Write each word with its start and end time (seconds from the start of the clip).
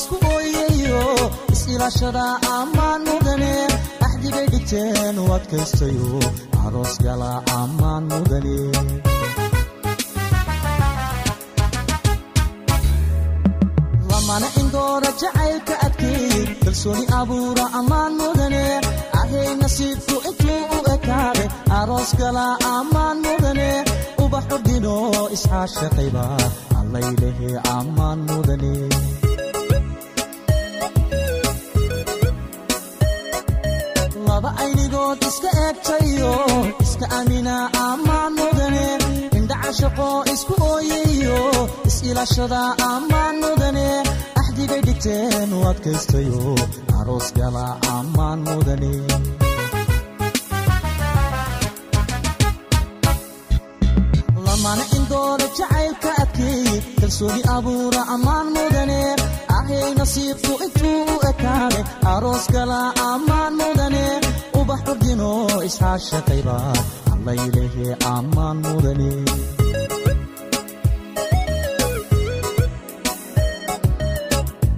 isku 0.00 0.16
ooyayo 0.34 1.02
is-ilaashada 1.52 2.24
ammaan 2.58 3.00
mudane 3.08 3.52
axdigay 4.06 4.46
dhigteen 4.52 5.16
u 5.22 5.24
adkaystayo 5.36 6.10
aroos 6.64 6.94
gala 7.04 7.32
ammaan 7.60 8.04
mudane 8.12 8.56
lamana 14.10 14.48
indoora 14.60 15.10
jacaylka 15.20 15.74
adkeey 15.86 16.44
kalsooni 16.64 17.04
abuura 17.20 17.64
ammaan 17.80 18.12
mudane 18.20 18.64
ahay 19.20 19.48
nasiibku 19.62 20.16
intuu 20.30 20.60
u 20.76 20.78
ekaade 20.94 21.44
aroos 21.78 22.10
gala 22.20 22.46
ammaan 22.76 23.16
mudane 23.26 23.68
ubax 24.24 24.44
ordino 24.56 24.94
isxaashaqayba 25.36 26.24
allaylehe 26.80 27.50
ammaan 27.78 28.18
mudane 28.30 28.72
aynigood 35.10 35.22
iska 35.28 35.50
eegtayo 35.66 36.32
iska 36.84 37.06
amina 37.18 37.54
ammaan 37.88 38.32
mudane 38.38 38.86
indhacashaqo 39.38 40.08
isku 40.34 40.54
ooyayo 40.72 41.38
is-ilaashada 41.88 42.60
ammaan 42.92 43.34
mudane 43.44 43.88
axdigay 44.40 44.80
dhigteen 44.88 45.48
u 45.58 45.60
adkaystayo 45.70 46.42
aroos 46.98 47.28
gala 47.38 47.66
ammaan 47.96 48.38
mudane 48.48 48.92
lamana 54.46 54.84
indoora 54.96 55.46
jacaylka 55.58 56.10
adkeeye 56.22 56.76
kalsooni 57.00 57.42
abuura 57.56 58.02
ammaan 58.14 58.46
mudane 58.56 59.00
ahay 59.56 59.88
nasiibku 59.98 60.52
intuu 60.66 61.00
u 61.14 61.16
ekaade 61.30 61.80
aroos 62.12 62.44
gala 62.54 62.80
ammaan 63.10 63.52
mudane 63.60 64.04
ubax 64.70 64.82
ordino 64.92 65.30
isxaashaqayba 65.68 66.56
allaylehe 67.12 67.86
ammaan 68.14 68.56
mudane 68.66 69.10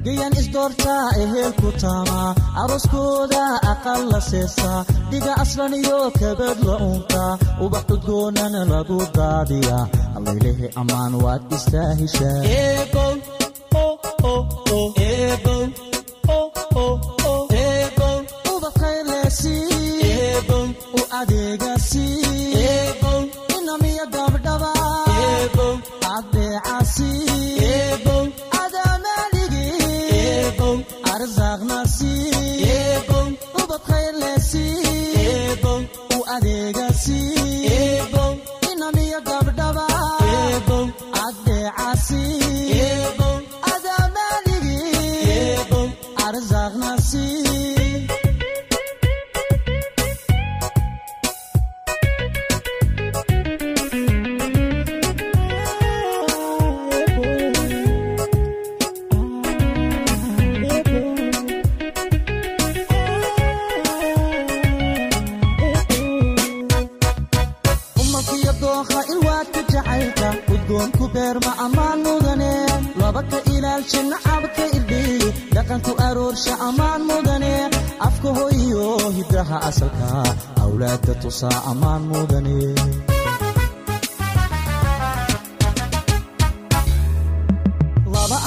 gayan 0.04 0.32
isdoortaa 0.40 1.04
ehelku 1.24 1.68
taamaa 1.82 2.30
arooskooda 2.62 3.42
aqal 3.72 4.02
la 4.12 4.20
seesaa 4.30 4.80
dhiga 5.10 5.32
aslan 5.44 5.74
iyo 5.80 5.98
kabad 6.20 6.58
la 6.68 6.74
uuntaa 6.88 7.32
ubax 7.64 7.84
udgoonana 7.96 8.60
lagu 8.72 8.98
daadiyaa 9.18 9.84
allaylehe 10.16 10.66
ammaan 10.82 11.12
waad 11.24 11.42
istaahishaa 11.58 12.40
u 14.32 15.91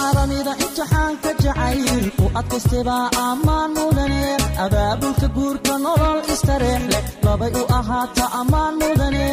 laba 0.05 0.19
aramida 0.21 0.53
imtixaanka 0.63 1.29
jacayl 1.43 2.03
u 2.23 2.25
adkaystebaa 2.39 3.05
ammaan 3.27 3.71
mudane 3.77 4.21
abaabulka 4.65 5.27
guurka 5.35 5.73
nolol 5.85 6.19
istareex 6.33 6.83
leh 6.91 7.03
labay 7.25 7.51
u 7.61 7.63
ahaata 7.79 8.25
ammaan 8.41 8.73
mudane 8.81 9.25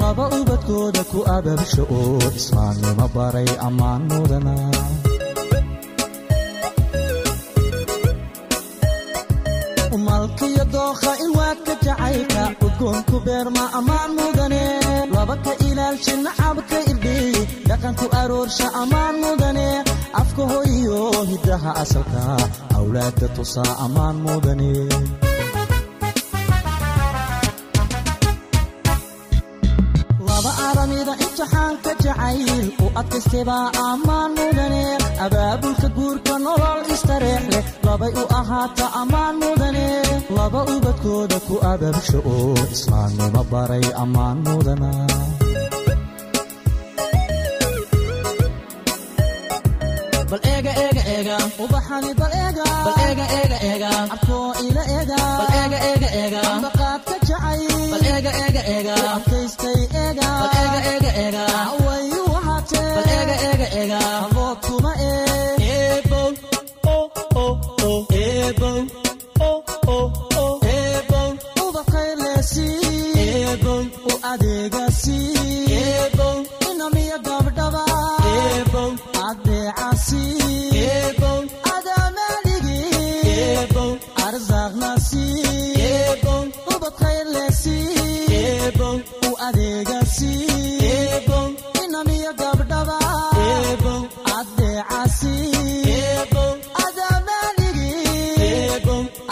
laba 0.00 0.24
ubadkooda 0.38 1.02
ku 1.10 1.18
ababsha 1.36 1.82
oo 1.98 2.18
islaamnimo 2.40 3.06
baray 3.14 3.48
ammaan 3.68 4.02
mudana 4.10 4.54
malkiyo 10.06 10.64
dookha 10.72 11.12
ilwaadka 11.24 11.74
jacaylka 11.84 12.42
udgoonku 12.66 13.16
beerma 13.26 13.64
ammaan 13.78 14.10
mudane 14.18 14.62
laba 15.14 15.36
ka 15.44 15.52
ilaalsha 15.68 16.14
nacabka 16.24 16.78
irdhiy 16.90 17.34
dhaqanku 17.68 18.06
aroorsha 18.20 18.66
ammaan 18.82 19.14
mudane 19.24 19.66
afka 20.12 20.42
hoyiyo 20.52 21.00
hiddaha 21.30 21.70
asalka 21.82 22.22
awlaadda 22.78 23.28
tusaa 23.36 23.72
ammaan 23.84 24.16
mudane 24.26 24.70
laba 30.28 30.52
aramida 30.68 31.12
imtixaanka 31.24 31.90
jacayl 32.04 32.66
u 32.84 32.86
adkaystebaa 33.00 33.66
ammaan 33.88 34.30
mudane 34.38 34.82
abaabulka 35.24 35.88
guurka 35.96 36.34
nolol 36.46 36.80
istareex 36.94 37.42
leh 37.52 37.64
labay 37.86 38.12
u 38.22 38.24
ahaata 38.40 38.86
ammaan 39.00 39.34
mudane 39.42 39.86
laba 40.36 40.60
ubadkooda 40.74 41.38
ku 41.46 41.54
ababsha 41.72 42.18
oo 42.34 42.54
islaamnimo 42.74 43.42
baray 43.52 43.86
ammaan 44.02 44.36
mudana 44.46 44.90
bal 50.30 50.40
eega 50.52 50.72
eega 50.84 51.02
eega 51.14 51.36
ubaxani 51.64 52.12
bal 52.20 52.32
eega 52.42 52.64
bal 52.86 52.98
eega 53.06 53.26
eega 53.38 53.58
eega 53.70 53.90
abkoo 54.16 54.50
ila 54.66 54.82
eega 54.96 55.16
bal 55.40 55.50
eega 55.62 55.78
eega 55.90 56.08
eega 56.22 56.40
ambaqaadka 56.52 57.14
jacay 57.30 57.62
bal 57.92 58.04
eega 58.12 58.32
eega 58.44 58.62
eega 58.74 58.94
adkaystay 59.14 59.80
eega 60.04 60.28
bal 60.42 60.54
eega 60.62 60.80
eega 60.92 61.10
eega 61.24 61.44
wayu 61.86 62.22
wahaatee 62.34 62.86
bal 62.96 63.10
eega 63.18 63.36
eega 63.50 63.68
eega 63.82 64.00
abood 64.22 64.58
kuma 64.68 64.92
ee 65.10 65.50
eebow 65.74 66.28
eebow 68.22 68.78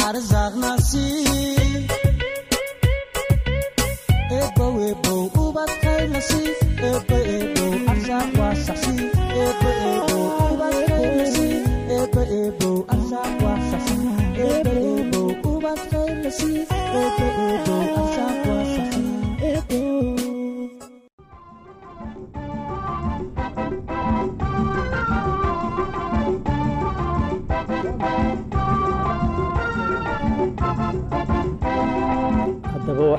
arzaqna 0.07 0.71
sii 0.89 1.58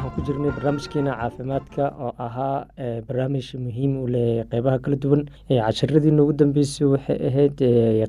Socorro 0.02 0.19
jirnay 0.30 0.52
barnaamijkeena 0.58 1.14
caafimaadka 1.20 1.84
oo 2.06 2.12
ahaa 2.26 2.66
barnaamij 3.08 3.48
muhiim 3.66 3.94
u 4.04 4.08
leh 4.16 4.46
qeybaha 4.52 4.80
kala 4.86 4.96
duwan 5.04 5.24
casharadii 5.50 6.12
noogu 6.18 6.34
dambeysay 6.42 6.88
waxay 6.94 7.18
ahayd 7.30 7.58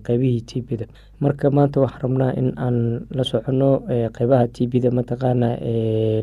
qeybihii 0.07 0.43
t 0.51 0.61
b 0.69 0.77
da 0.81 0.87
marka 1.21 1.51
maanta 1.51 1.81
waxaan 1.85 2.03
rabnaa 2.05 2.33
in 2.41 2.49
aan 2.67 2.79
la 3.19 3.25
soconno 3.31 3.71
qeybaha 4.19 4.49
t 4.53 4.67
b 4.71 4.81
da 4.85 4.91
mataqaana 4.99 5.49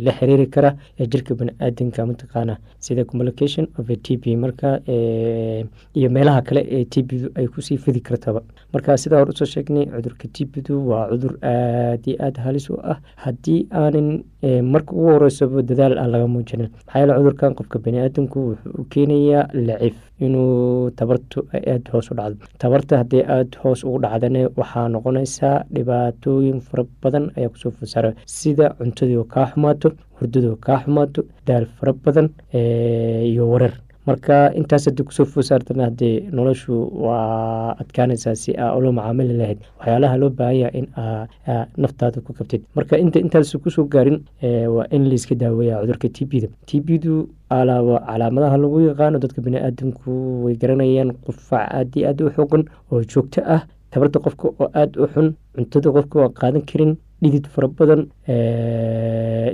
la 0.05 0.11
xiriiri 0.19 0.47
kara 0.55 0.71
ee 0.99 1.07
jirka 1.07 1.35
bani-aadanka 1.39 2.05
mataqaana 2.11 2.57
sida 2.79 3.03
communication 3.05 3.67
of 3.79 3.87
t 4.03 4.17
b 4.17 4.35
marka 4.43 4.79
iyo 5.97 6.09
meelaha 6.15 6.41
kale 6.41 6.61
ee 6.77 6.85
t 6.85 7.01
b 7.03 7.09
ay 7.35 7.47
ku 7.47 7.61
sii 7.61 7.77
fidi 7.77 8.01
kartaba. 8.01 8.41
Marka 8.73 8.97
sidaa 8.97 9.19
hor 9.21 9.29
u 9.29 9.37
soo 9.37 9.45
sheegnay 9.45 9.85
cudurka 9.85 10.27
t 10.33 10.45
b 10.45 10.61
du 10.67 10.73
waa 10.89 11.07
cudur 11.09 11.33
aada 11.41 12.05
iyo 12.05 12.17
aada 12.25 12.41
halis 12.45 12.69
u 12.69 12.77
ah. 12.83 12.97
Haddii 13.23 13.67
aanan 13.71 14.23
marka 14.73 14.91
ugu 14.95 15.09
horeysaba 15.13 15.61
dadaal 15.61 15.86
aan 16.01 16.11
laga 16.13 16.27
muujinin 16.33 16.69
maxaa 16.73 16.99
yeele 17.01 17.13
cudurkan 17.17 17.55
qofka 17.57 17.77
bani-aadanku 17.85 18.37
wuxuu 18.49 18.73
u 18.81 18.83
keenayaa 18.93 19.43
lacif 19.67 19.95
inuu 20.25 20.89
tabartu 20.99 21.39
ay 21.55 21.61
aada 21.73 21.89
hoos 21.93 22.07
u 22.11 22.15
dhacdo. 22.19 22.45
Tabarta 22.63 22.97
haddii 23.01 23.23
aada 23.35 23.57
hoos 23.63 23.79
ugu 23.87 23.99
dhacdana 24.03 24.41
waxaa 24.59 24.87
noqonaysaa 24.93 25.55
dhibaatooyin 25.75 26.59
fara 26.67 26.83
badan 27.03 27.25
ayaa 27.37 27.49
ku 27.53 27.57
soo 27.63 27.71
fasaara. 27.79 28.11
Sida 28.37 28.65
cuntadii 28.77 29.17
oo 29.21 29.27
kaa 29.33 29.45
xumaato 29.51 29.87
hurdadoo 30.17 30.55
kaa 30.65 30.79
xumaato 30.83 31.21
daal 31.47 31.65
fara 31.77 31.93
badan 32.05 32.27
iyo 33.31 33.43
wareer 33.51 33.73
marka 34.07 34.35
intaas 34.59 34.85
haddii 34.87 35.05
ku 35.07 35.11
soo 35.17 35.25
foosaartana 35.33 35.83
hadee 35.89 36.13
noloshu 36.37 36.73
waa 37.05 37.75
adkaanaysaa 37.81 38.35
si 38.41 38.51
aa 38.63 38.71
ula 38.77 38.91
macaamili 38.97 39.33
lahayd 39.41 39.59
waxyaalaha 39.79 40.17
loo 40.21 40.29
baahanya 40.39 40.69
in 40.79 40.87
aa 41.03 41.27
naftaada 41.83 42.21
ku 42.25 42.33
kabtid. 42.37 42.61
Marka 42.77 42.97
inta 43.03 43.19
intaas 43.25 43.51
ku 43.63 43.69
soo 43.75 43.85
gaarin 43.93 44.19
waa 44.75 44.85
in 44.95 45.03
layska 45.11 45.35
daaweeya 45.35 45.81
cudurka 45.81 46.07
t 46.15 46.25
b 46.29 46.41
da 46.43 46.47
t 46.67 46.79
b 46.85 46.97
du 47.03 47.13
alaaba 47.49 47.99
calaamadaha 48.09 48.57
lagu 48.63 48.79
yaqaano 48.89 49.19
dadka 49.23 49.41
bani-aadanku 49.45 50.11
way 50.45 50.55
garanayaan 50.61 51.11
qufac 51.25 51.67
aada 51.79 51.95
iyo 51.99 52.07
aada 52.09 52.23
u 52.25 52.31
xoogan 52.37 52.63
oo 52.91 53.01
joogto 53.11 53.41
ah 53.55 53.61
tabarta 53.91 54.19
qofka 54.25 54.45
oo 54.61 54.67
aada 54.79 54.95
u 55.03 55.07
xun 55.13 55.27
cuntada 55.55 55.89
qofka 55.97 56.15
oo 56.23 56.29
qaadan 56.39 56.63
karin 56.69 56.91
dhidid 57.21 57.45
fara 57.53 57.67
badan 57.77 58.01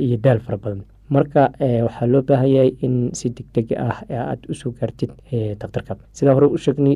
iyo 0.06 0.18
daal 0.26 0.40
fara 0.46 0.58
badan 0.64 0.82
marka 1.15 1.42
waxaa 1.86 2.07
loo 2.13 2.21
baahanyahay 2.30 2.71
in 2.86 2.95
si 3.19 3.30
deg 3.38 3.45
deg 3.56 3.68
ah 3.88 3.98
aada 4.10 4.45
u 4.50 4.54
soo 4.62 4.71
gaartid 4.80 5.12
daktarka 5.62 5.95
sidaa 6.18 6.33
hore 6.38 6.48
u 6.56 6.57
sheegnay 6.65 6.95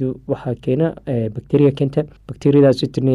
du 0.00 0.08
waxaa 0.32 0.54
keena 0.64 0.86
bacteria 1.36 1.70
keenta. 1.78 2.02
Bacteriadaasitn 2.28 3.08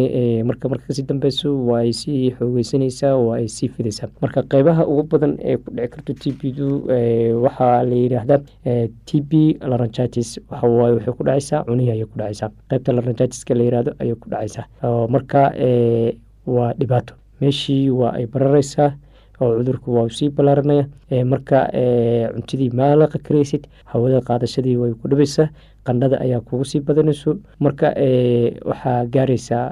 marka 0.50 0.70
marka 0.72 0.86
ka 0.88 0.94
sii 0.98 1.06
dambeyso 1.10 1.50
waa 1.70 1.80
ay 1.86 1.92
sii 2.02 2.32
xoogeysanaysaa 2.38 3.16
waa 3.26 3.38
ay 3.42 3.48
sii 3.48 3.70
fidaysaa 3.76 4.10
marka 4.22 4.44
qeybaha 4.52 4.86
ugu 4.92 5.04
badan 5.12 5.34
ee 5.52 5.58
ku 5.58 5.72
dhici 5.76 5.90
karto 5.94 6.14
t 6.22 6.32
b 6.40 6.52
du 6.58 6.68
waxaa 7.46 7.84
la 7.90 7.96
yidhaahdaa 8.04 8.40
t 9.08 9.22
b 9.30 9.32
laranchitis 9.72 10.30
waxawaaye 10.52 10.94
waxay 10.98 11.14
ku 11.18 11.24
dhacaysaa 11.28 11.64
cunihi 11.68 11.92
ayay 11.96 12.06
ku 12.12 12.16
dhacaysaa 12.20 12.50
qeybta 12.70 12.94
laranchitiska 12.98 13.54
la 13.60 13.64
yihahdo 13.68 13.92
ayay 14.02 14.16
ku 14.22 14.30
dhacaysaa 14.30 14.66
marka 15.16 15.42
waa 16.56 16.72
dhibaato. 16.80 17.14
Meeshii 17.42 17.90
waa 18.00 18.14
ay 18.18 18.26
barareysaa 18.34 18.90
oo 19.42 19.52
cudurku 19.58 19.90
waa 19.98 20.10
sii 20.18 20.30
balaaranaya 20.38 20.86
marka 21.32 21.58
cuntadii 22.36 22.70
maalaqa 22.80 23.20
karaysid 23.28 23.64
hawada 23.92 24.22
qaadashadii 24.30 24.76
way 24.82 24.94
ku 25.02 25.08
dhibaysaa 25.12 25.48
qandhada 25.88 26.18
ayaa 26.26 26.42
kugu 26.48 26.66
sii 26.72 26.80
badanayso 26.88 27.32
marka 27.66 27.88
waxaa 28.70 29.06
gaaraysaa 29.16 29.66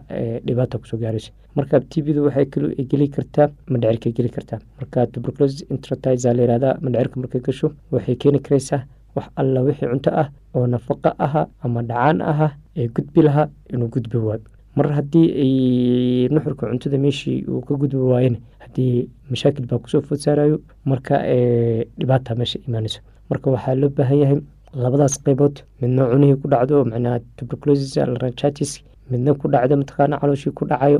dhibaata 0.47 0.77
ku 0.81 0.85
soo 0.87 0.97
gaaraysa. 1.03 1.31
Marka 1.57 1.79
t 1.91 2.01
b 2.03 2.13
du 2.15 2.23
waxay 2.27 2.45
geli 2.91 3.07
kartaa 3.15 3.47
mandhicirka 3.71 4.09
geli 4.17 4.29
kartaa 4.35 4.59
marka 4.79 5.07
tuberculosis 5.13 5.61
intratiza 5.73 6.33
la 6.37 6.41
yihahda 6.43 6.69
mandhicirka 6.83 7.15
markay 7.21 7.41
gasho 7.47 7.67
waxay 7.91 8.15
keeni 8.21 8.39
karaysaa 8.47 8.81
wax 9.15 9.27
alla 9.41 9.61
wixii 9.67 9.87
cunto 9.91 10.11
ah 10.21 10.27
oo 10.55 10.65
nafaqa 10.73 11.09
aha 11.25 11.41
ama 11.63 11.81
dhacaan 11.89 12.21
aha 12.31 12.47
ee 12.75 12.87
gudbi 12.95 13.21
lahaa 13.27 13.47
inuu 13.73 13.87
gudbi 13.95 14.17
waayo 14.27 14.43
mar 14.77 14.87
haddii 14.97 15.27
ay 15.43 15.53
nuxurka 16.33 16.67
cuntada 16.69 16.97
meeshii 17.05 17.45
uu 17.51 17.61
ka 17.67 17.73
gudbi 17.81 17.97
waayana 18.11 18.39
haddii 18.63 19.09
mashaakil 19.31 19.65
baa 19.69 19.79
ku 19.83 19.89
soo 19.89 20.01
food 20.01 20.19
saarayo 20.25 20.57
marka 20.85 21.15
dhibaata 21.99 22.35
meesha 22.39 22.59
imaanayso 22.67 22.99
marka 23.29 23.51
waxaa 23.55 23.75
loo 23.81 23.89
baahan 23.97 24.17
yahay 24.23 24.39
labadaas 24.83 25.15
qeybood 25.25 25.55
midna 25.81 26.07
cunihii 26.11 26.35
ku 26.41 26.47
dhacdo 26.53 26.83
macnaha 26.91 27.19
tuberculosis 27.37 27.95
laranchitis 27.97 28.71
midna 29.11 29.33
ku 29.33 29.47
dhacdo 29.53 29.73
mataqaana 29.81 30.19
calooshii 30.21 30.51
ku 30.57 30.65
dhacayo. 30.71 30.99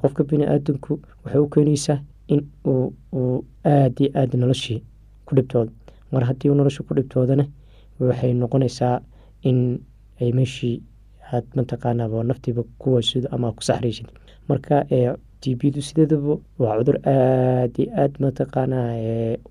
Qofka 0.00 0.22
bini-aadanku 0.28 0.92
waxay 1.24 1.40
u 1.44 1.48
keenaysaa 1.54 1.98
in 2.28 2.40
uu 2.68 3.44
aada 3.64 4.00
iyo 4.04 4.10
aada 4.20 4.36
noloshii 4.38 4.80
ku 5.26 5.32
dhibtoodo 5.36 5.70
mar 6.12 6.22
haddii 6.28 6.48
nolosha 6.60 6.82
ku 6.86 6.92
dhibtoodana 6.96 7.44
waxay 8.00 8.32
noqonaysaa 8.40 9.00
in 9.48 9.58
ay 10.20 10.32
meeshii 10.38 10.82
aad 11.32 11.44
mataqaanaba 11.56 12.22
naftiiba 12.30 12.62
ku 12.80 12.94
waysido 12.94 13.28
ama 13.34 13.52
ku 13.56 13.62
saxraysid 13.68 14.06
marka 14.48 14.84
t 15.40 15.54
b 15.58 15.70
du 15.74 15.80
sideedaba 15.82 16.34
waa 16.58 16.78
cudur 16.78 16.96
aada 17.04 17.78
iyo 17.82 17.90
aada 18.00 18.16
mataqaanaa 18.24 18.90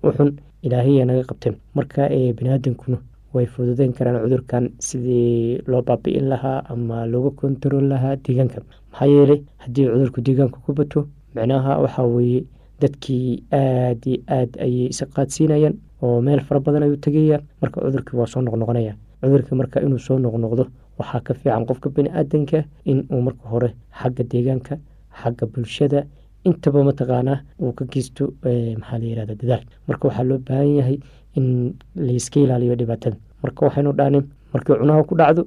u 0.06 0.08
xun 0.16 0.30
ilaahaya 0.66 1.04
naga 1.08 1.22
qabteen 1.30 1.54
marka 1.74 2.02
baniaadankuna 2.36 2.98
way 3.34 3.46
fududeyn 3.46 3.92
karaan 3.92 4.22
cudurkan 4.24 4.64
sidii 4.86 5.58
loo 5.70 5.82
baabi'in 5.82 6.26
lahaa 6.32 6.58
ama 6.72 7.06
looga 7.12 7.30
kontarool 7.40 7.86
lahaa 7.92 8.14
deegaanka. 8.24 8.60
Maxaa 8.92 9.06
yeelay 9.14 9.40
haddii 9.62 9.86
cudurku 9.92 10.20
deegaanka 10.26 10.58
ku 10.64 10.70
bato 10.78 11.00
micnaha 11.34 11.72
waxaa 11.84 12.06
weeye 12.14 12.44
dadkii 12.80 13.42
aada 13.52 14.06
iyo 14.10 14.22
aada 14.36 14.56
ayay 14.66 14.86
isa 14.94 15.04
qaadsiinayaan 15.14 15.74
oo 16.02 16.20
meel 16.26 16.40
fara 16.46 16.60
badan 16.60 16.82
ayuu 16.86 16.96
tegayaan 17.06 17.42
marka 17.60 17.80
cudurkii 17.84 18.16
waa 18.20 18.26
soo 18.32 18.40
noqnoqonaya. 18.46 18.94
Cudurkii 19.22 19.56
marka 19.60 19.80
inuu 19.86 19.98
soo 20.06 20.18
noqnoqdo 20.18 20.64
waxaa 20.98 21.20
ka 21.26 21.34
fiican 21.34 21.64
qofka 21.68 21.88
bani-aadanka 21.96 22.64
in 22.84 22.98
uu 23.12 23.20
marka 23.26 23.44
hore 23.52 23.68
xagga 24.00 24.24
deegaanka 24.32 24.74
xagga 25.22 25.46
bulshada 25.46 26.00
intaba 26.48 26.84
mataqaanaa 26.88 27.38
uu 27.62 27.72
ka 27.78 27.84
geysto 27.92 28.24
maxaa 28.80 28.98
la 29.00 29.06
yirahda 29.10 29.34
dadaal. 29.40 29.62
Marka 29.88 30.08
waxaa 30.08 30.24
loo 30.28 30.38
baahan 30.48 30.70
yahay 30.78 30.98
in 31.38 31.74
layska 31.96 32.40
ilaaliyo 32.40 32.74
dhibaatada 32.80 33.16
marka 33.42 33.60
waxaynu 33.66 33.92
dhaanin 33.98 34.24
markii 34.52 34.76
cunaha 34.80 35.02
ku 35.08 35.14
dhacdo 35.20 35.42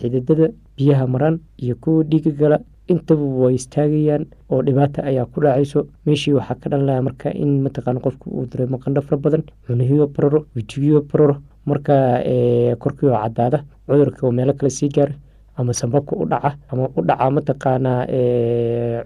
xididada 0.00 0.46
biyaha 0.76 1.06
maraan 1.14 1.36
iyo 1.64 1.74
kuwa 1.82 2.04
dhiiga 2.10 2.30
gala 2.40 2.58
intaba 2.92 3.22
way 3.42 3.54
istaagayaan 3.60 4.24
oo 4.50 4.62
dhibaata 4.66 5.04
ayaa 5.10 5.26
ku 5.32 5.40
dhacayso 5.44 5.80
meeshii 6.06 6.32
waxaa 6.38 6.54
ka 6.62 6.70
dhalanaya 6.72 7.02
marka 7.08 7.28
in 7.44 7.60
mataqaana 7.66 8.00
qofku 8.00 8.30
uu 8.30 8.46
dareemo 8.52 8.78
qandho 8.84 9.02
fara 9.02 9.18
badan 9.24 9.42
cunihiyo 9.66 10.06
bararo 10.14 10.40
wejigiyo 10.56 11.00
bararo 11.10 11.36
marka 11.70 11.94
korkii 12.82 13.08
oo 13.10 13.18
cadaada 13.24 13.58
cudurka 13.86 14.26
oo 14.26 14.32
meelo 14.38 14.52
kale 14.58 14.70
sii 14.70 14.88
gaara 14.96 15.14
ama 15.58 15.72
sambabka 15.74 16.12
u 16.16 16.24
dhaca 16.32 16.50
ama 16.72 16.88
u 16.98 17.02
dhaca 17.08 17.30
mataqaanaa 17.36 18.00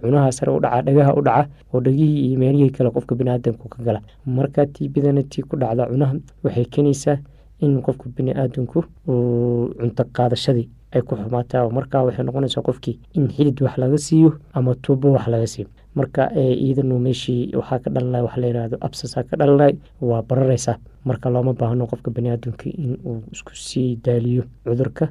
cunaha 0.02 0.32
sare 0.36 0.50
u 0.52 0.60
dhaca 0.64 0.82
dhagaha 0.86 1.12
u 1.18 1.22
dhaca 1.28 1.48
oo 1.72 1.80
dhegihii 1.80 2.26
iyo 2.28 2.38
meelihii 2.38 2.70
kale 2.76 2.90
qofka 2.90 3.14
biniaadanku 3.14 3.68
ka 3.68 3.78
gala. 3.86 4.00
Marka 4.26 4.66
tii 4.66 4.88
tii 5.30 5.42
ku 5.48 5.56
dhacda 5.56 5.86
cunaha 5.92 6.14
waxay 6.44 6.64
keenaysaa 6.72 7.16
in 7.60 7.80
qofka 7.82 8.06
biniaadanku 8.16 8.84
uu 9.08 9.68
cunto 9.80 10.04
qaadashadii 10.16 10.68
ay 10.92 11.00
ku 11.02 11.16
xumaataa 11.16 11.68
marka 11.70 12.02
waxay 12.04 12.24
noqonaysaa 12.24 12.62
qofkii 12.68 12.98
in 13.16 13.28
xidid 13.28 13.60
wax 13.64 13.76
laga 13.78 13.98
siiyo 13.98 14.30
ama 14.52 14.74
tuubo 14.82 15.12
wax 15.16 15.26
laga 15.28 15.46
siiyo 15.46 15.68
marka 15.94 16.22
iidanu 16.36 16.98
meeshii 16.98 17.52
waxaa 17.60 17.78
ka 17.84 17.90
dhalanay 17.94 18.22
wax 18.26 18.36
layihahdo 18.42 18.76
absasaa 18.86 19.22
ka 19.28 19.34
dhalanay 19.40 19.72
waa 20.00 20.22
barareysaa 20.22 20.76
marka 21.04 21.30
looma 21.34 21.52
baahno 21.60 21.86
qofka 21.92 22.10
baniaadamka 22.16 22.66
in 22.84 22.92
uu 23.06 23.22
isku 23.32 23.52
sii 23.54 23.96
daaliyo 24.04 24.42
cudurka. 24.64 25.08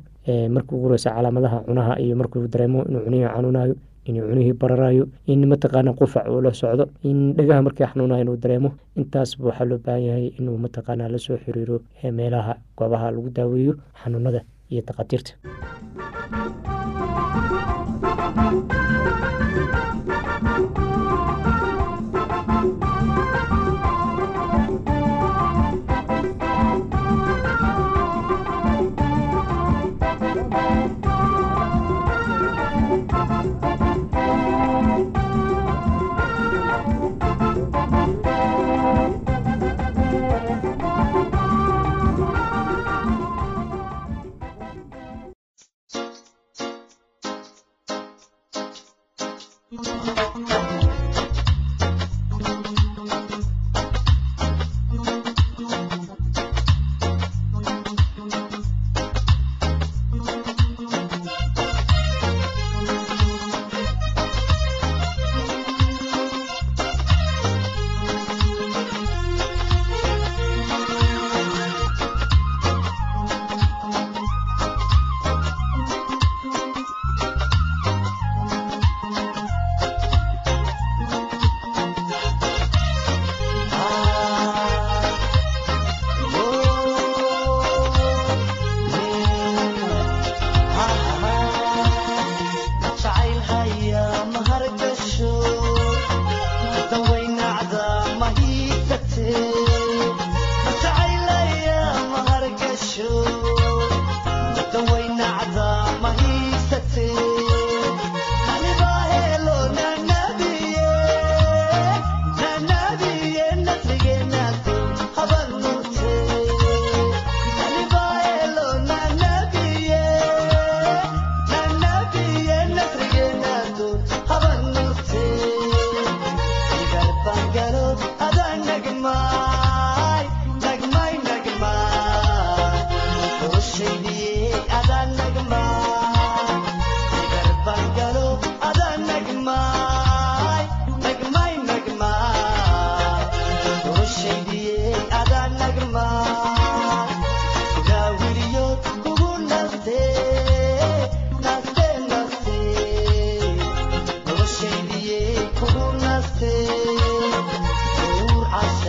Markuu 0.55 0.75
ugu 0.77 0.85
horeysa 0.88 1.09
calaamadaha 1.15 1.59
cunaha 1.67 1.93
iyo 2.00 2.15
markuu 2.15 2.47
dareemo 2.47 2.85
inuu 2.89 3.01
cunihii 3.05 3.27
xanuunayo 3.33 3.75
inuu 4.05 4.27
cunihii 4.29 4.53
bararayo 4.53 5.05
in 5.25 5.45
mataqaana 5.50 5.93
qufac 5.93 6.25
uu 6.29 6.41
la 6.45 6.53
socdo 6.53 6.85
in 7.03 7.33
dhagaha 7.38 7.61
markii 7.67 7.88
xanuunayo 7.91 8.21
inuu 8.21 8.38
dareemo 8.43 8.69
intaasba 8.95 9.45
waxaa 9.50 9.65
loo 9.69 9.79
baahan 9.85 10.03
yahay 10.07 10.27
inuu 10.39 10.57
mataqaana 10.65 11.09
la 11.13 11.17
soo 11.25 11.38
xiriiro 11.43 11.77
meelaha 12.17 12.53
goobaha 12.77 13.11
lagu 13.11 13.29
daaweeyo 13.38 13.73
xanuunada 14.03 14.41
iyo 14.69 14.81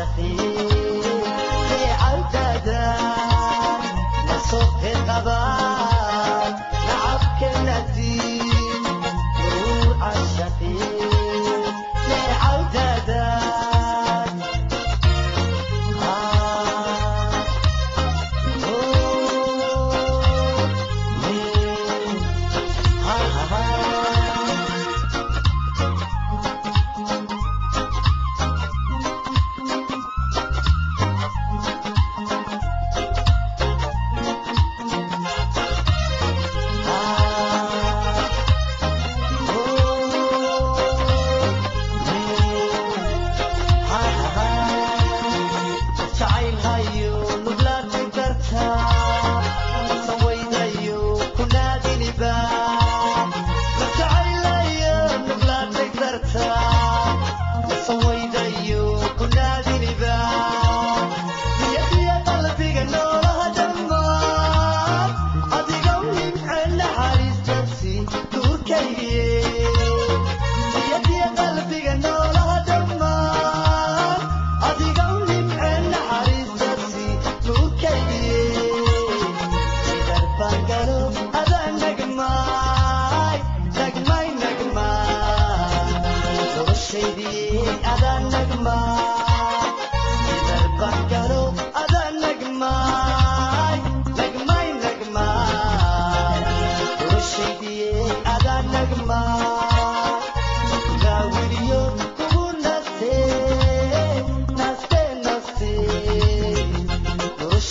عرفين 0.02 0.61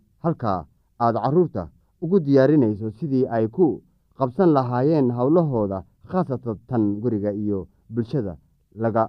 halkaa 0.23 0.59
aad 1.03 1.15
carruurta 1.23 1.63
ugu 2.03 2.17
diyaarinayso 2.25 2.91
sidii 2.99 3.25
ay 3.35 3.45
ku 3.55 3.81
qabsan 4.17 4.49
lahaayeen 4.57 5.11
howlahooda 5.17 5.83
khaasatan 6.11 6.57
tan 6.69 6.83
guriga 7.01 7.31
iyo 7.33 7.67
bulshada 7.89 8.33
laga 8.75 9.03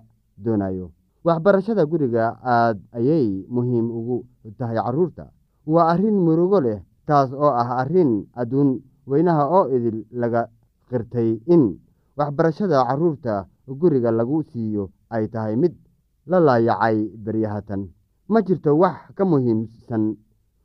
doonayo. 0.44 0.90
Waxbarashada 1.24 1.84
guriga 1.86 2.24
aad 2.54 2.78
ayay 2.98 3.44
muhiim 3.54 3.86
ugu 3.98 4.16
tahay 4.58 4.76
carruurta 4.76 5.24
waa 5.66 5.86
arrin 5.92 6.14
murugo 6.26 6.58
leh 6.66 6.80
taas 7.06 7.30
oo 7.32 7.52
ah 7.62 7.78
arrin 7.82 8.26
adduun 8.40 8.70
weynaha 9.06 9.44
oo 9.58 9.64
idil 9.76 9.98
laga 10.22 10.42
qirtay 10.90 11.38
in 11.54 11.78
waxbarashada 12.18 12.78
carruurta 12.88 13.46
guriga 13.80 14.10
lagu 14.10 14.42
siiyo 14.50 14.90
ay 15.14 15.28
tahay 15.32 15.54
mid 15.56 15.74
la 16.30 16.38
laayacay 16.46 16.96
beryahatan 17.24 17.82
ma 18.32 18.38
jirto 18.46 18.74
wax 18.82 19.14
ka 19.16 19.24
muhiimsan 19.24 20.16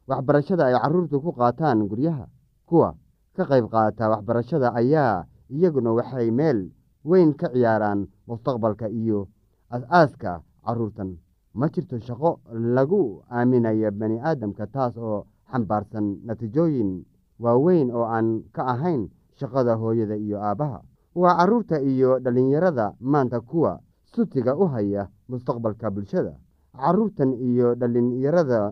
waxbarashada 0.08 0.66
ay 0.72 0.76
carruurtu 0.80 1.20
ku 1.22 1.32
qaataan 1.36 1.84
guryaha 1.92 2.26
kuwa 2.66 2.96
ka 3.36 3.44
qayb 3.46 3.68
qaata 3.68 4.10
waxbarashada 4.10 4.72
ayaa 4.74 5.26
iyaguna 5.52 5.92
waxay 5.94 6.32
meel 6.32 6.72
weyn 7.04 7.36
ka 7.36 7.48
ciyaaraan 7.52 8.08
mustaqbalka 8.28 8.88
iyo 8.90 9.28
as-aaska 9.70 10.42
carruurtan 10.66 11.18
ma 11.54 11.68
jirto 11.68 12.00
shaqo 12.00 12.40
lagu 12.52 13.24
aaminayo 13.30 13.92
bani 13.92 14.18
aadamka 14.24 14.68
taas 14.72 14.96
oo 14.98 15.26
xambaarsan 15.52 16.24
natiijooyin 16.26 17.04
waaweyn 17.40 17.92
oo 17.92 18.04
aan 18.08 18.44
ka 18.56 18.64
ahayn 18.64 19.10
shaqada 19.40 19.76
hooyada 19.76 20.16
iyo 20.16 20.40
aabbaha 20.40 20.80
waa 21.16 21.36
carruurta 21.38 21.82
iyo 21.84 22.20
dhallinyarada 22.24 22.94
maanta 23.04 23.40
kuwa 23.44 23.80
sutiga 24.08 24.56
u 24.56 24.66
haya 24.72 25.10
mustaqbalka 25.28 25.92
bulshada. 25.92 26.34
Carruurtan 26.78 27.34
iyo 27.36 27.76
dhallinyarada 27.76 28.72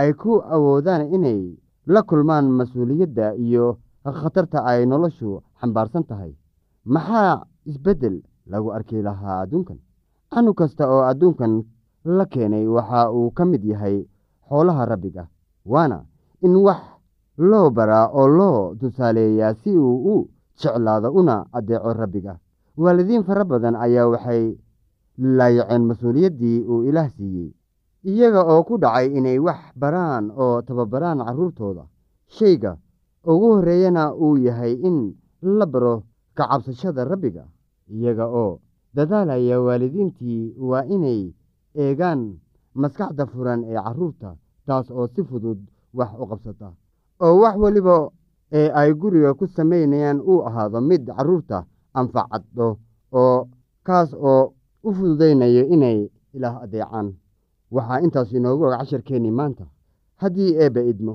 ay 0.00 0.10
ku 0.20 0.32
awoodaan 0.54 1.02
inay 1.16 1.40
la 1.86 2.00
kulmaan 2.08 2.46
mas'uuliyadda 2.58 3.34
iyo 3.44 3.78
khatarta 4.04 4.58
ay 4.70 4.86
noloshu 4.90 5.42
xambaarsan 5.60 6.04
tahay. 6.08 6.32
Maxaa 6.84 7.44
isbeddel 7.70 8.16
lagu 8.52 8.68
arki 8.76 9.02
lahaa 9.06 9.42
adduunkan? 9.44 9.78
Canug 10.32 10.56
kasta 10.60 10.84
oo 10.88 11.02
adduunkan 11.10 11.52
la 12.04 12.24
keenay 12.32 12.64
waxa 12.76 13.10
uu 13.12 13.30
ka 13.36 13.44
mid 13.44 13.62
yahay 13.64 13.96
xoolaha 14.48 14.84
rabbiga 14.92 15.24
waana 15.72 15.98
in 16.46 16.54
wax 16.66 16.80
loo 17.50 17.68
baraa 17.76 18.06
oo 18.18 18.28
loo 18.38 18.74
tusaaleeyaa 18.80 19.54
si 19.60 19.70
uu 19.76 19.96
u 20.14 20.16
jeclaado 20.60 21.08
una 21.12 21.44
addeeco 21.52 21.92
rabbiga. 21.92 22.38
Waalidiin 22.76 23.24
fara 23.28 23.44
badan 23.44 23.76
ayaa 23.76 24.08
waxay 24.12 24.56
laayaceen 25.18 25.82
mas'uuliyaddii 25.90 26.58
uu 26.70 26.82
ilaah 26.88 27.08
siiyey 27.16 27.50
iyaga 28.04 28.40
oo 28.48 28.62
ku 28.64 28.74
dhacay 28.80 29.12
inay 29.18 29.38
wax 29.38 29.60
baraan 29.76 30.30
oo 30.32 30.62
tababaraan 30.64 31.20
carruurtooda 31.26 31.84
shayga 32.36 32.72
ugu 33.26 33.46
horreeyana 33.60 34.14
uu 34.16 34.36
yahay 34.40 34.72
in 34.88 35.14
la 35.42 35.66
baro 35.66 36.04
ka 36.34 36.48
cabsashada 36.48 37.04
rabbiga. 37.04 37.44
Iyaga 37.90 38.24
oo 38.28 38.60
dadaalaya 38.94 39.60
waalidiintii 39.60 40.54
waa 40.56 40.84
inay 40.88 41.32
eegaan 41.76 42.40
maskaxda 42.74 43.26
furan 43.26 43.64
ee 43.68 43.76
carruurta 43.76 44.36
taas 44.66 44.88
oo 44.90 45.06
si 45.12 45.20
fudud 45.22 45.58
wax 45.92 46.10
u 46.18 46.24
qabsata. 46.30 46.72
Oo 47.20 47.34
wax 47.44 47.56
weliba 47.60 48.08
ee 48.52 48.70
ay 48.72 48.94
guriga 48.96 49.34
ku 49.34 49.44
samaynayaan 49.46 50.20
uu 50.24 50.40
ahaado 50.48 50.80
mid 50.80 51.04
carruurta 51.06 51.64
anfacado 51.92 52.78
oo 53.12 53.48
kaas 53.84 54.14
oo 54.16 54.54
u 54.82 54.88
fududaynayo 54.96 55.66
inay 55.74 56.08
ilaah 56.32 56.62
adeecaan 56.64 57.12
waxaa 57.76 58.00
intaas 58.04 58.32
inoogu 58.38 58.64
og 58.66 58.74
casharkeennii 58.78 59.30
maanta. 59.40 59.64
Haddii 60.22 60.50
eebba 60.62 60.80
idmo 60.92 61.14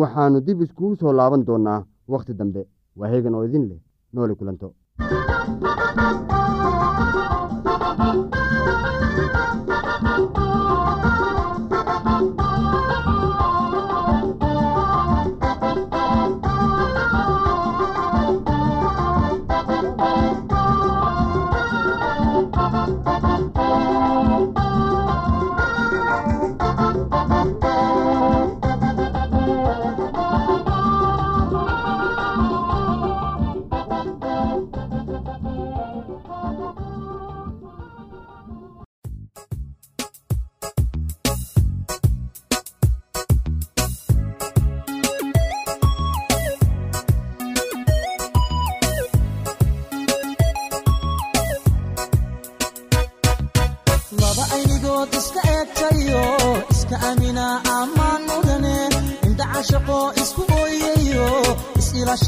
waxaannu 0.00 0.40
dib 0.46 0.60
iskugu 0.64 0.96
soo 1.00 1.12
laaban 1.18 1.44
doonnaa 1.48 1.80
wakhti 2.12 2.34
dambe. 2.40 2.62
Waa 2.98 3.08
heegan 3.12 3.34
oo 3.34 3.44
idin 3.48 3.64
leh 3.70 3.80
nooli 4.12 4.34
kulanto 4.38 4.68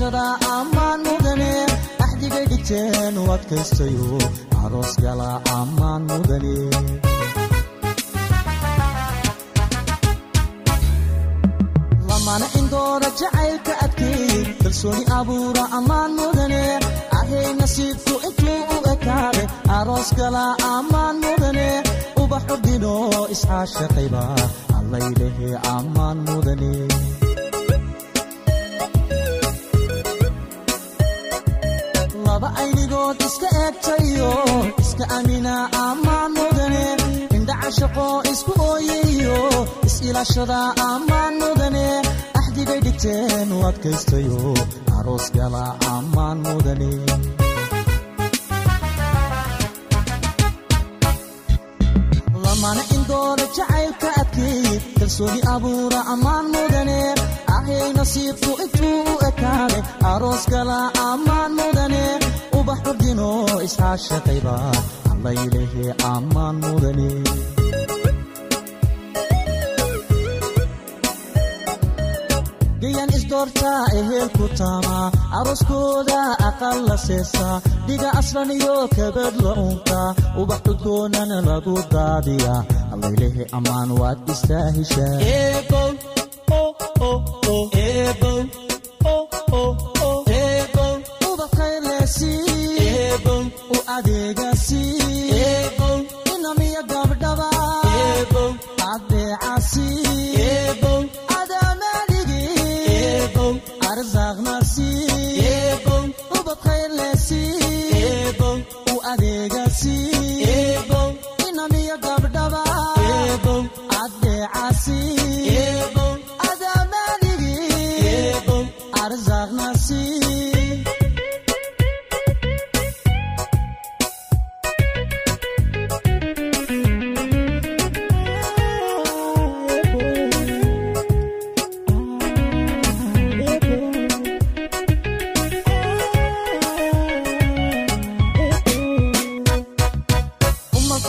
is-ilashada 0.09 0.27
ammaan 0.59 1.01
mudane 1.07 1.53
axdigay 2.05 2.45
dhigteen 2.51 3.15
u 3.23 3.25
adkaystayo 3.37 4.19
aroos 4.65 4.93
gala 5.05 5.31
ammaan 5.59 6.03
mudane 6.09 6.57
lamana 12.09 12.47
indoora 12.59 13.09
jacaylka 13.21 13.73
adkeey 13.85 14.45
kalsooni 14.63 15.05
abuura 15.19 15.65
ammaan 15.79 16.11
mudane 16.19 16.63
ahay 17.19 17.47
nasiibku 17.61 18.15
intuu 18.29 18.61
u 18.75 18.79
ekaade 18.95 19.43
aroos 19.79 20.11
gala 20.19 20.45
ammaan 20.75 21.17
mudane 21.25 21.69
ubax 22.23 22.45
ordino 22.55 22.95
iscaashaqayba 23.35 24.25
allaylehe 24.79 25.51
ammaan 25.77 26.19
mudane 26.29 26.73
laba 32.39 32.49
aynigood 32.63 33.19
iska 33.27 33.49
eegtayo 33.63 34.31
iska 34.83 35.05
amina 35.17 35.55
ammaan 35.87 36.31
mudane 36.39 36.85
indhaca 37.37 37.71
shaqo 37.79 38.07
isku 38.33 38.53
ooyayo 38.71 39.39
is-ilashada 39.89 40.61
ammaan 40.91 41.35
mudane 41.43 41.87
axdigay 42.41 42.81
dhigteen 42.87 43.49
u 43.57 43.59
adkaystayo 43.71 44.41
aroos 44.99 45.27
gala 45.37 45.65
ammaan 45.97 46.39
mudane 46.47 46.91
lamana 52.45 52.83
indooda 52.95 53.45
jacaylka 53.57 54.09
adkeey 54.21 54.67
kalsooni 54.99 55.41
abuura 55.55 56.01
ammaan 56.13 56.47
mudane 56.55 56.99
ahay 57.57 57.89
nasiibku 57.99 58.51
intuu 58.65 58.99
u 59.13 59.15
ekaade 59.29 59.79
aroos 60.13 60.45
gala 60.53 60.79
ammaan 61.11 61.51
mudane 61.59 62.03
ubax 62.69 62.81
ordino 62.91 63.29
iscaashaqayba 63.67 64.55
allaylehe 65.13 65.85
ammaan 66.13 66.57
mudane 66.65 67.09
gayan 72.83 73.11
ehelku 74.01 74.47
taamaa 74.59 75.07
aroskooda 75.39 76.21
aqal 76.49 76.79
la 76.89 76.97
seesaa 77.07 77.57
dhiga 77.87 78.09
aslan 78.21 78.51
iyo 78.59 78.77
kabad 78.97 79.35
la 79.45 79.53
unkaa 79.67 80.09
ubax 80.41 80.61
dhulkoonana 80.67 81.39
lagu 81.49 81.75
daadiyaa 81.95 82.61
allaylehe 82.95 83.43
ammaan 83.59 83.91
waad 84.01 84.19
istaahishaa 84.35 85.15
eebow 85.35 85.88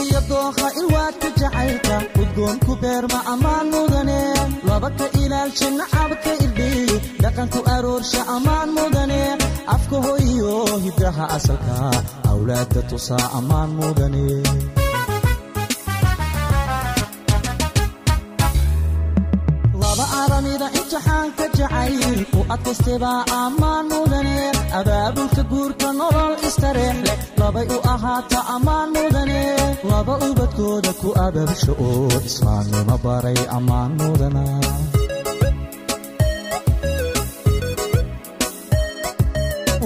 umalkiyo 0.09 0.21
dooha 0.29 0.67
ilwaadka 0.79 1.27
jacaylka 1.39 1.95
udgoonku 2.21 2.71
beerma 2.81 3.19
ammaan 3.33 3.67
mudane 3.73 4.19
laba 4.67 4.89
ka 4.97 5.05
ilaalsha 5.21 5.67
nacabka 5.77 6.31
irdhiy 6.45 6.89
dhaqanku 7.21 7.59
aroorsha 7.75 8.21
ammaan 8.35 8.69
mudane 8.77 9.21
afka 9.75 9.97
hoyiyo 10.05 10.53
hiddaha 10.85 11.23
asalka 11.37 11.75
awlaadda 12.31 12.81
tusaa 12.89 13.25
ammaan 13.39 13.69
mudane 13.79 14.25
imtixaanka 20.09 21.45
jacayl 21.57 22.19
u 22.37 22.45
adkaystebaa 22.53 23.21
ammaan 23.43 23.85
mudane 23.91 24.37
abaabulka 24.79 25.43
guurka 25.51 25.87
nolol 25.99 26.33
istareex 26.47 26.97
labay 27.39 27.67
u 27.75 27.79
ahaata 27.93 28.39
ammaan 28.55 28.89
mudane. 28.95 29.41
Laba 29.89 30.13
ubadkooda 30.29 30.91
ku 31.01 31.09
ababsha 31.25 31.71
oo 31.87 32.07
islaamnimo 32.29 32.95
baray 33.03 33.39
ammaan 33.57 33.91
mudana. 33.99 34.43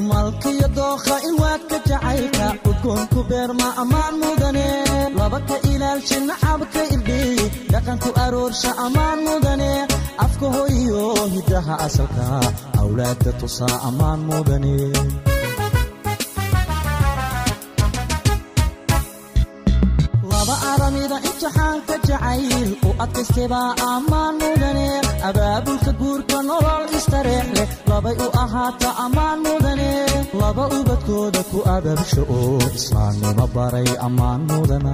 Malkiyo 0.10 0.68
dookha 0.76 1.16
ilwaadka 1.28 1.78
jacaylka 1.90 2.48
udgoonku 2.70 3.20
beerma 3.30 3.68
ammaan 3.82 4.16
mudane. 4.22 4.66
Laba 5.18 5.40
ka 5.48 5.56
ilaalsha 5.72 6.18
nacabka 6.28 6.82
irdhiy 6.94 7.40
dhaqanku 7.72 8.10
aroorsha 8.26 8.72
ammaan 8.86 9.20
mudane. 9.28 9.72
Afka 10.26 10.48
hoyiyo 10.56 11.04
hiddaha 11.34 11.74
asalka. 11.86 12.26
Awlaadda 12.82 13.32
tusaa 13.40 13.78
ammaan 13.88 14.20
mudane 14.30 14.74
imtixaanka 21.44 21.96
jacayl 22.08 22.70
u 22.88 22.90
adkaystebaa 23.04 23.72
ammaan 23.94 24.36
mudane 24.42 24.88
abaabulka 25.30 25.92
guurka 26.00 26.38
nolol 26.50 26.84
istareex 27.00 27.48
leh 27.58 27.70
labay 27.90 28.16
u 28.26 28.28
ahaata 28.44 28.90
ammaan 29.06 29.40
mudane 29.48 29.90
laba 30.40 30.64
ubadkooda 30.78 31.42
ku 31.52 31.60
ababsha 31.76 32.22
oo 32.38 32.58
islaamnimo 32.80 33.46
baray 33.56 33.90
ammaan 34.08 34.42
mudana 34.52 34.94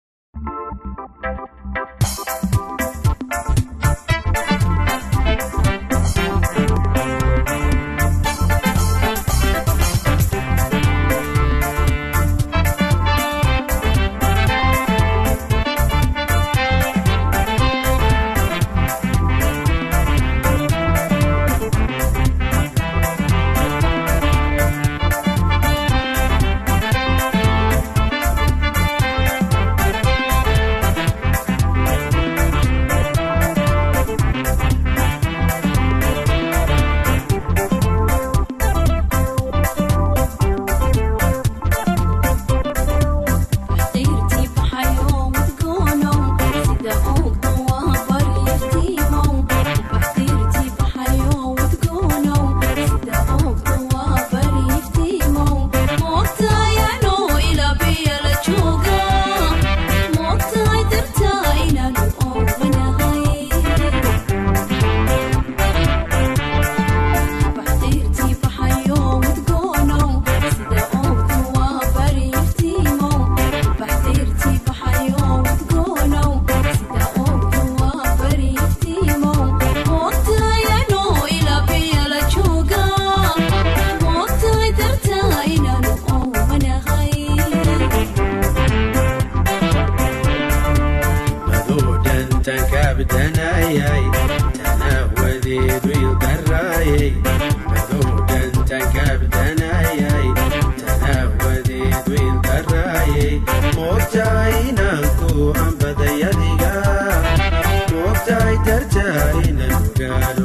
imaanka 109.65 110.40